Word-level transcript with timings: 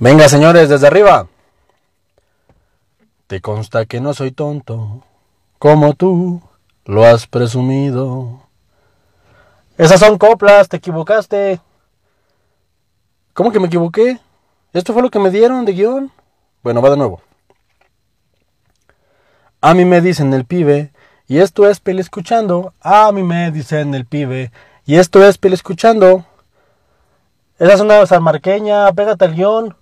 Venga, 0.00 0.30
señores, 0.30 0.70
desde 0.70 0.86
arriba. 0.86 1.26
Te 3.26 3.42
consta 3.42 3.84
que 3.84 4.00
no 4.00 4.14
soy 4.14 4.32
tonto, 4.32 5.04
como 5.58 5.92
tú 5.92 6.40
lo 6.86 7.04
has 7.04 7.26
presumido. 7.26 8.40
Esas 9.76 10.00
son 10.00 10.16
coplas, 10.16 10.70
te 10.70 10.78
equivocaste. 10.78 11.60
¿Cómo 13.34 13.52
que 13.52 13.60
me 13.60 13.66
equivoqué? 13.66 14.18
Esto 14.72 14.94
fue 14.94 15.02
lo 15.02 15.10
que 15.10 15.18
me 15.18 15.30
dieron 15.30 15.66
de 15.66 15.74
guion. 15.74 16.10
Bueno, 16.62 16.80
va 16.80 16.88
de 16.88 16.96
nuevo. 16.96 17.20
A 19.60 19.74
mí 19.74 19.84
me 19.84 20.00
dicen 20.00 20.32
el 20.32 20.46
pibe, 20.46 20.92
y 21.28 21.40
esto 21.40 21.68
es 21.68 21.78
peli 21.78 22.00
escuchando. 22.00 22.72
A 22.80 23.12
mí 23.12 23.22
me 23.22 23.50
dicen 23.50 23.94
el 23.94 24.06
pibe, 24.06 24.50
y 24.86 24.96
esto 24.96 25.22
es 25.22 25.36
peli 25.36 25.52
escuchando. 25.56 26.24
Esa 27.58 27.74
es 27.74 27.80
una 27.82 28.06
salmarqueña, 28.06 28.90
pégate 28.94 29.26
al 29.26 29.34
guion. 29.34 29.76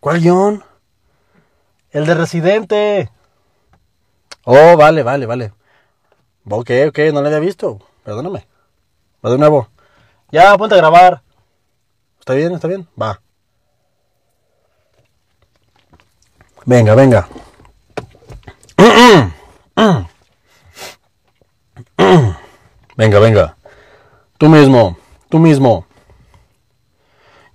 ¿Cuál 0.00 0.20
guion? 0.20 0.64
El 1.90 2.06
de 2.06 2.14
Residente. 2.14 3.10
Oh, 4.44 4.76
vale, 4.76 5.02
vale, 5.02 5.26
vale. 5.26 5.52
Ok, 6.48 6.70
ok, 6.88 6.98
no 7.12 7.20
lo 7.20 7.26
había 7.26 7.38
visto. 7.38 7.78
Perdóname. 8.02 8.46
Va 9.24 9.30
de 9.30 9.38
nuevo. 9.38 9.68
Ya, 10.30 10.56
ponte 10.56 10.74
a 10.74 10.78
grabar. 10.78 11.22
¿Está 12.18 12.34
bien? 12.34 12.52
¿Está 12.54 12.66
bien? 12.66 12.88
Va. 13.00 13.20
Venga, 16.64 16.94
venga. 16.94 17.28
Venga, 22.96 23.18
venga. 23.18 23.56
Tú 24.38 24.48
mismo, 24.48 24.96
tú 25.28 25.38
mismo. 25.38 25.86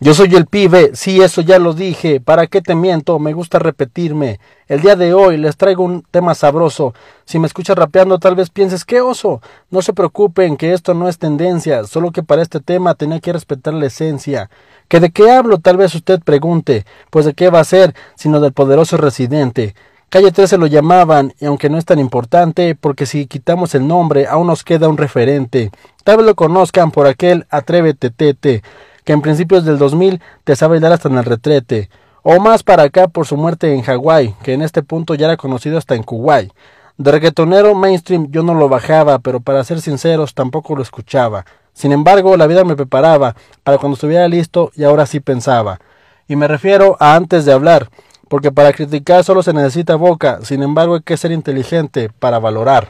Yo 0.05 0.13
soy 0.13 0.35
el 0.35 0.45
pibe, 0.45 0.91
sí, 0.93 1.19
eso 1.23 1.41
ya 1.41 1.57
lo 1.57 1.73
dije, 1.73 2.19
¿para 2.19 2.45
qué 2.45 2.61
te 2.61 2.75
miento? 2.75 3.17
Me 3.17 3.33
gusta 3.33 3.57
repetirme. 3.57 4.39
El 4.67 4.81
día 4.81 4.95
de 4.95 5.15
hoy 5.15 5.35
les 5.35 5.57
traigo 5.57 5.83
un 5.83 6.03
tema 6.03 6.35
sabroso. 6.35 6.93
Si 7.25 7.39
me 7.39 7.47
escuchas 7.47 7.75
rapeando 7.75 8.19
tal 8.19 8.35
vez 8.35 8.51
pienses, 8.51 8.85
qué 8.85 9.01
oso. 9.01 9.41
No 9.71 9.81
se 9.81 9.93
preocupen, 9.93 10.57
que 10.57 10.73
esto 10.73 10.93
no 10.93 11.09
es 11.09 11.17
tendencia, 11.17 11.85
solo 11.85 12.11
que 12.11 12.21
para 12.21 12.43
este 12.43 12.59
tema 12.59 12.93
tenía 12.93 13.19
que 13.19 13.33
respetar 13.33 13.73
la 13.73 13.87
esencia. 13.87 14.51
¿Que 14.89 14.99
de 14.99 15.09
qué 15.09 15.31
hablo? 15.31 15.57
Tal 15.57 15.77
vez 15.77 15.95
usted 15.95 16.19
pregunte. 16.19 16.85
Pues 17.09 17.25
de 17.25 17.33
qué 17.33 17.49
va 17.49 17.61
a 17.61 17.63
ser, 17.63 17.95
sino 18.13 18.39
del 18.39 18.53
poderoso 18.53 18.97
residente. 18.97 19.73
Calle 20.09 20.31
13 20.31 20.59
lo 20.59 20.67
llamaban, 20.67 21.33
y 21.39 21.45
aunque 21.47 21.71
no 21.71 21.79
es 21.79 21.85
tan 21.85 21.97
importante, 21.97 22.75
porque 22.75 23.07
si 23.07 23.25
quitamos 23.25 23.73
el 23.73 23.87
nombre 23.87 24.27
aún 24.27 24.45
nos 24.45 24.63
queda 24.63 24.87
un 24.87 24.97
referente. 24.97 25.71
Tal 26.03 26.17
vez 26.17 26.27
lo 26.27 26.35
conozcan 26.35 26.91
por 26.91 27.07
aquel 27.07 27.47
Atrévete 27.49 28.11
Tete 28.11 28.61
que 29.05 29.13
en 29.13 29.21
principios 29.21 29.63
del 29.63 29.77
2000 29.77 30.21
te 30.43 30.55
sabe 30.55 30.71
bailar 30.71 30.93
hasta 30.93 31.07
en 31.07 31.17
el 31.17 31.25
retrete, 31.25 31.89
o 32.23 32.39
más 32.39 32.63
para 32.63 32.83
acá 32.83 33.07
por 33.07 33.27
su 33.27 33.37
muerte 33.37 33.73
en 33.73 33.83
Hawái, 33.83 34.33
que 34.43 34.53
en 34.53 34.63
este 34.63 34.81
punto 34.81 35.13
ya 35.13 35.27
era 35.27 35.37
conocido 35.37 35.77
hasta 35.77 35.95
en 35.95 36.03
Kuwait. 36.03 36.51
De 36.97 37.11
reggaetonero 37.11 37.75
mainstream 37.75 38.31
yo 38.31 38.41
no 38.41 38.55
lo 38.55 38.67
bajaba, 38.67 39.19
pero 39.19 39.41
para 39.41 39.63
ser 39.63 39.79
sinceros 39.79 40.33
tampoco 40.33 40.75
lo 40.75 40.81
escuchaba. 40.81 41.45
Sin 41.73 41.91
embargo, 41.91 42.35
la 42.35 42.47
vida 42.47 42.63
me 42.63 42.75
preparaba 42.75 43.35
para 43.63 43.77
cuando 43.77 43.93
estuviera 43.93 44.27
listo 44.27 44.71
y 44.75 44.85
ahora 44.85 45.05
sí 45.05 45.19
pensaba. 45.19 45.79
Y 46.27 46.35
me 46.35 46.47
refiero 46.47 46.97
a 46.99 47.15
antes 47.15 47.45
de 47.45 47.53
hablar, 47.53 47.89
porque 48.27 48.51
para 48.51 48.73
criticar 48.73 49.23
solo 49.23 49.43
se 49.43 49.53
necesita 49.53 49.95
boca, 49.95 50.39
sin 50.41 50.63
embargo 50.63 50.95
hay 50.95 51.01
que 51.01 51.17
ser 51.17 51.31
inteligente 51.31 52.09
para 52.17 52.39
valorar. 52.39 52.87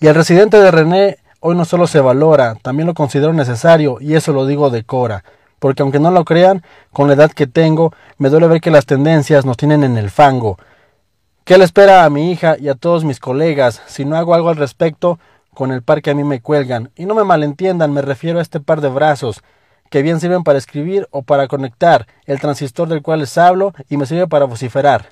Y 0.00 0.06
el 0.06 0.14
residente 0.14 0.56
de 0.56 0.70
René 0.70 1.18
hoy 1.44 1.56
no 1.56 1.64
solo 1.64 1.88
se 1.88 2.00
valora, 2.00 2.54
también 2.62 2.86
lo 2.86 2.94
considero 2.94 3.32
necesario, 3.32 3.98
y 4.00 4.14
eso 4.14 4.32
lo 4.32 4.46
digo 4.46 4.70
de 4.70 4.84
Cora, 4.84 5.24
porque 5.58 5.82
aunque 5.82 5.98
no 5.98 6.12
lo 6.12 6.24
crean, 6.24 6.62
con 6.92 7.08
la 7.08 7.14
edad 7.14 7.32
que 7.32 7.48
tengo, 7.48 7.92
me 8.16 8.30
duele 8.30 8.46
ver 8.46 8.60
que 8.60 8.70
las 8.70 8.86
tendencias 8.86 9.44
nos 9.44 9.56
tienen 9.56 9.82
en 9.82 9.98
el 9.98 10.10
fango. 10.10 10.56
¿Qué 11.44 11.58
le 11.58 11.64
espera 11.64 12.04
a 12.04 12.10
mi 12.10 12.30
hija 12.30 12.56
y 12.56 12.68
a 12.68 12.76
todos 12.76 13.04
mis 13.04 13.18
colegas 13.18 13.82
si 13.86 14.04
no 14.04 14.16
hago 14.16 14.34
algo 14.34 14.50
al 14.50 14.56
respecto 14.56 15.18
con 15.52 15.72
el 15.72 15.82
par 15.82 16.00
que 16.00 16.10
a 16.10 16.14
mí 16.14 16.22
me 16.22 16.40
cuelgan? 16.40 16.92
Y 16.94 17.06
no 17.06 17.16
me 17.16 17.24
malentiendan, 17.24 17.92
me 17.92 18.02
refiero 18.02 18.38
a 18.38 18.42
este 18.42 18.60
par 18.60 18.80
de 18.80 18.88
brazos, 18.88 19.42
que 19.90 20.02
bien 20.02 20.20
sirven 20.20 20.44
para 20.44 20.58
escribir 20.58 21.08
o 21.10 21.22
para 21.22 21.48
conectar 21.48 22.06
el 22.24 22.38
transistor 22.40 22.88
del 22.88 23.02
cual 23.02 23.18
les 23.18 23.36
hablo 23.36 23.74
y 23.88 23.96
me 23.96 24.06
sirve 24.06 24.28
para 24.28 24.44
vociferar. 24.44 25.06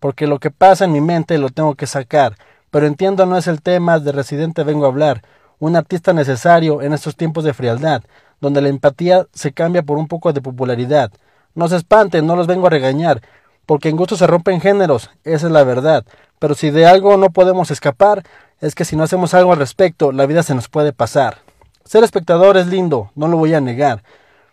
Porque 0.00 0.26
lo 0.26 0.38
que 0.38 0.50
pasa 0.50 0.86
en 0.86 0.92
mi 0.92 1.02
mente 1.02 1.36
lo 1.36 1.50
tengo 1.50 1.74
que 1.74 1.86
sacar, 1.86 2.36
pero 2.70 2.86
entiendo 2.86 3.26
no 3.26 3.36
es 3.36 3.46
el 3.46 3.60
tema 3.60 3.98
de 3.98 4.12
residente 4.12 4.64
vengo 4.64 4.86
a 4.86 4.88
hablar, 4.88 5.22
un 5.58 5.76
artista 5.76 6.12
necesario 6.12 6.82
en 6.82 6.92
estos 6.92 7.16
tiempos 7.16 7.44
de 7.44 7.54
frialdad, 7.54 8.02
donde 8.40 8.60
la 8.60 8.68
empatía 8.68 9.26
se 9.32 9.52
cambia 9.52 9.82
por 9.82 9.98
un 9.98 10.08
poco 10.08 10.32
de 10.32 10.42
popularidad. 10.42 11.10
No 11.54 11.68
se 11.68 11.76
espanten, 11.76 12.26
no 12.26 12.36
los 12.36 12.46
vengo 12.46 12.66
a 12.66 12.70
regañar, 12.70 13.22
porque 13.64 13.88
en 13.88 13.96
gusto 13.96 14.16
se 14.16 14.26
rompen 14.26 14.60
géneros, 14.60 15.10
esa 15.24 15.46
es 15.46 15.52
la 15.52 15.64
verdad. 15.64 16.04
Pero 16.38 16.54
si 16.54 16.70
de 16.70 16.86
algo 16.86 17.16
no 17.16 17.30
podemos 17.30 17.70
escapar, 17.70 18.22
es 18.60 18.74
que 18.74 18.84
si 18.84 18.96
no 18.96 19.04
hacemos 19.04 19.34
algo 19.34 19.52
al 19.52 19.58
respecto, 19.58 20.12
la 20.12 20.26
vida 20.26 20.42
se 20.42 20.54
nos 20.54 20.68
puede 20.68 20.92
pasar. 20.92 21.38
Ser 21.84 22.04
espectador 22.04 22.56
es 22.56 22.66
lindo, 22.66 23.10
no 23.14 23.28
lo 23.28 23.36
voy 23.36 23.54
a 23.54 23.60
negar, 23.60 24.02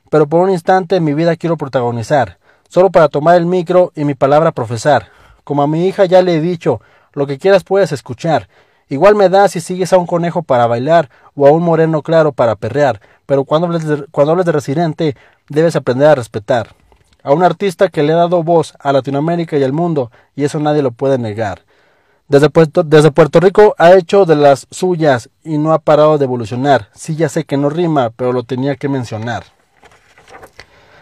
pero 0.09 0.27
por 0.27 0.41
un 0.41 0.51
instante 0.51 0.99
mi 0.99 1.13
vida 1.13 1.35
quiero 1.35 1.57
protagonizar, 1.57 2.37
solo 2.69 2.91
para 2.91 3.09
tomar 3.09 3.35
el 3.35 3.45
micro 3.45 3.91
y 3.95 4.05
mi 4.05 4.13
palabra 4.13 4.51
profesar. 4.51 5.07
Como 5.43 5.63
a 5.63 5.67
mi 5.67 5.87
hija 5.87 6.05
ya 6.05 6.21
le 6.21 6.35
he 6.35 6.41
dicho, 6.41 6.81
lo 7.13 7.27
que 7.27 7.37
quieras 7.37 7.63
puedes 7.63 7.91
escuchar, 7.91 8.47
Igual 8.93 9.15
me 9.15 9.27
da 9.27 9.47
si 9.47 9.59
sigues 9.59 9.91
a 9.91 9.97
un 9.97 10.05
conejo 10.05 10.43
para 10.43 10.67
bailar 10.67 11.09
o 11.35 11.47
a 11.47 11.51
un 11.51 11.63
moreno 11.63 12.03
claro 12.03 12.31
para 12.31 12.55
perrear, 12.55 13.01
pero 13.25 13.43
cuando 13.43 13.65
hables 13.65 13.87
de, 13.87 14.05
cuando 14.11 14.33
hables 14.33 14.45
de 14.45 14.51
residente 14.51 15.15
debes 15.49 15.75
aprender 15.75 16.09
a 16.09 16.13
respetar. 16.13 16.75
A 17.23 17.33
un 17.33 17.43
artista 17.43 17.89
que 17.89 18.03
le 18.03 18.13
ha 18.13 18.17
dado 18.17 18.43
voz 18.43 18.75
a 18.77 18.93
Latinoamérica 18.93 19.57
y 19.57 19.63
al 19.63 19.73
mundo, 19.73 20.11
y 20.35 20.43
eso 20.43 20.59
nadie 20.59 20.83
lo 20.83 20.91
puede 20.91 21.17
negar. 21.17 21.63
Desde 22.27 22.51
Puerto, 22.51 22.83
desde 22.83 23.09
Puerto 23.09 23.39
Rico 23.39 23.73
ha 23.79 23.93
hecho 23.93 24.25
de 24.25 24.35
las 24.35 24.67
suyas 24.69 25.27
y 25.43 25.57
no 25.57 25.73
ha 25.73 25.79
parado 25.79 26.19
de 26.19 26.25
evolucionar. 26.25 26.89
Sí, 26.93 27.15
ya 27.15 27.29
sé 27.29 27.45
que 27.45 27.57
no 27.57 27.71
rima, 27.71 28.11
pero 28.15 28.31
lo 28.31 28.43
tenía 28.43 28.75
que 28.75 28.89
mencionar. 28.89 29.43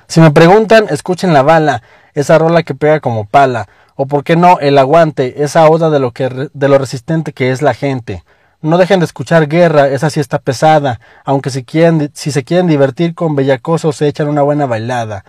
Si 0.07 0.21
me 0.21 0.31
preguntan, 0.31 0.85
escuchen 0.89 1.33
la 1.33 1.41
bala, 1.41 1.83
esa 2.13 2.37
rola 2.37 2.63
que 2.63 2.73
pega 2.73 3.01
como 3.01 3.25
pala 3.25 3.67
o 3.95 4.05
por 4.05 4.23
qué 4.23 4.35
no 4.35 4.59
el 4.59 4.77
aguante, 4.77 5.43
esa 5.43 5.69
oda 5.69 5.89
de 5.89 5.99
lo 5.99 6.11
que 6.11 6.49
de 6.53 6.67
lo 6.67 6.77
resistente 6.77 7.33
que 7.33 7.51
es 7.51 7.61
la 7.61 7.73
gente. 7.73 8.23
No 8.61 8.77
dejen 8.77 8.99
de 8.99 9.05
escuchar 9.05 9.47
guerra, 9.47 9.87
esa 9.87 10.09
sí 10.09 10.19
está 10.19 10.37
pesada, 10.37 10.99
aunque 11.25 11.49
si 11.49 11.63
quieren, 11.63 12.11
si 12.13 12.31
se 12.31 12.43
quieren 12.43 12.67
divertir 12.67 13.15
con 13.15 13.35
bellacosos 13.35 13.95
se 13.95 14.07
echan 14.07 14.27
una 14.27 14.43
buena 14.43 14.67
bailada. 14.67 15.25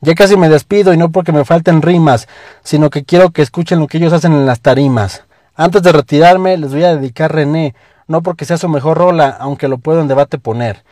Ya 0.00 0.14
casi 0.14 0.36
me 0.36 0.48
despido 0.48 0.92
y 0.92 0.96
no 0.96 1.12
porque 1.12 1.30
me 1.30 1.44
falten 1.44 1.80
rimas, 1.80 2.26
sino 2.64 2.90
que 2.90 3.04
quiero 3.04 3.30
que 3.30 3.42
escuchen 3.42 3.78
lo 3.78 3.86
que 3.86 3.98
ellos 3.98 4.12
hacen 4.12 4.32
en 4.32 4.46
las 4.46 4.60
tarimas. 4.60 5.24
Antes 5.54 5.82
de 5.82 5.92
retirarme 5.92 6.56
les 6.56 6.72
voy 6.72 6.82
a 6.82 6.96
dedicar 6.96 7.32
René, 7.32 7.74
no 8.08 8.22
porque 8.22 8.44
sea 8.44 8.58
su 8.58 8.68
mejor 8.68 8.98
rola, 8.98 9.28
aunque 9.38 9.68
lo 9.68 9.78
puedo 9.78 10.00
en 10.00 10.08
debate 10.08 10.38
poner. 10.38 10.82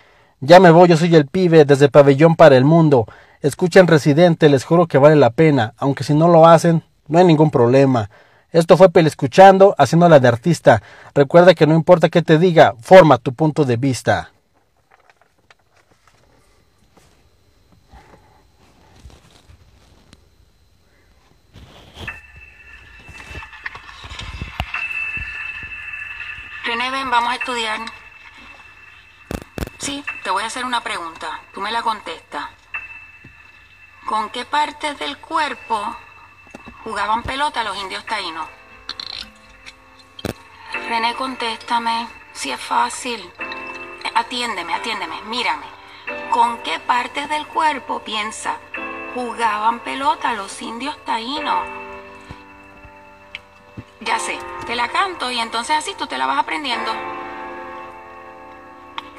Ya 0.40 0.60
me 0.60 0.70
voy, 0.70 0.88
yo 0.88 0.96
soy 0.96 1.14
el 1.16 1.26
pibe 1.26 1.64
desde 1.64 1.88
pabellón 1.88 2.36
para 2.36 2.56
el 2.56 2.64
mundo. 2.64 3.06
Escuchen 3.42 3.88
Residente, 3.88 4.48
les 4.48 4.64
juro 4.64 4.86
que 4.86 4.98
vale 4.98 5.16
la 5.16 5.30
pena, 5.30 5.74
aunque 5.76 6.04
si 6.04 6.14
no 6.14 6.28
lo 6.28 6.46
hacen, 6.46 6.84
no 7.10 7.18
hay 7.18 7.24
ningún 7.24 7.50
problema. 7.50 8.08
Esto 8.52 8.76
fue 8.76 8.90
Pel 8.90 9.06
escuchando, 9.06 9.74
haciéndola 9.78 10.18
de 10.20 10.28
artista. 10.28 10.82
Recuerda 11.14 11.54
que 11.54 11.66
no 11.66 11.74
importa 11.74 12.08
qué 12.08 12.22
te 12.22 12.38
diga, 12.38 12.74
forma 12.80 13.18
tu 13.18 13.34
punto 13.34 13.64
de 13.64 13.76
vista. 13.76 14.30
René, 26.64 26.90
ven, 26.90 27.10
vamos 27.10 27.32
a 27.32 27.34
estudiar. 27.34 27.80
Sí, 29.78 30.04
te 30.22 30.30
voy 30.30 30.44
a 30.44 30.46
hacer 30.46 30.64
una 30.64 30.82
pregunta. 30.82 31.26
Tú 31.52 31.60
me 31.60 31.72
la 31.72 31.82
contestas. 31.82 32.44
¿Con 34.06 34.30
qué 34.30 34.44
partes 34.44 34.98
del 34.98 35.18
cuerpo 35.18 35.96
jugaban 36.84 37.22
pelota 37.22 37.64
los 37.64 37.76
indios 37.76 38.04
taínos. 38.04 38.46
René, 40.88 41.14
contéstame, 41.14 42.08
si 42.32 42.50
es 42.50 42.60
fácil. 42.60 43.30
Atiéndeme, 44.14 44.74
atiéndeme, 44.74 45.20
mírame. 45.22 45.66
¿Con 46.30 46.58
qué 46.58 46.78
partes 46.80 47.28
del 47.28 47.46
cuerpo 47.46 48.00
piensa 48.00 48.56
jugaban 49.14 49.80
pelota 49.80 50.32
los 50.32 50.60
indios 50.62 50.96
taínos? 51.04 51.66
Ya 54.00 54.18
sé, 54.18 54.38
te 54.66 54.74
la 54.74 54.88
canto 54.88 55.30
y 55.30 55.38
entonces 55.38 55.76
así 55.76 55.94
tú 55.94 56.06
te 56.06 56.18
la 56.18 56.26
vas 56.26 56.38
aprendiendo. 56.38 57.19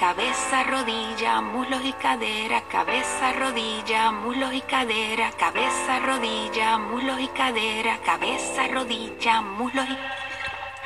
Cabeza, 0.01 0.63
rodilla, 0.63 1.41
muslos 1.41 1.85
y 1.85 1.93
cadera, 1.93 2.63
cabeza, 2.63 3.33
rodilla, 3.33 4.11
muslos 4.11 4.51
y 4.51 4.61
cadera, 4.61 5.29
cabeza, 5.37 5.99
rodilla, 5.99 6.79
muslos 6.79 7.19
y 7.19 7.27
cadera, 7.27 7.99
cabeza, 7.99 8.67
rodilla, 8.67 9.41
muslos 9.41 9.85
y 9.87 10.20